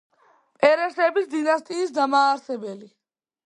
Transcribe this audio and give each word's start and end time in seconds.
პერესების 0.63 1.29
დინასტიის 1.35 1.95
დამაარსებელი. 2.01 2.93